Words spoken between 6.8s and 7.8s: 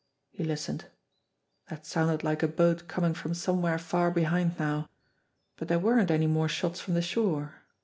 the shore.